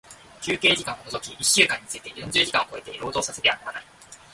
[0.41, 3.83] 休憩時間を除き一週間について四十時間を超えて、労働させてはならない。